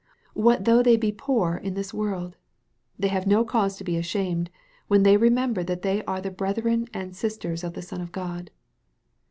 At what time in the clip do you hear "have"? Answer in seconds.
3.09-3.27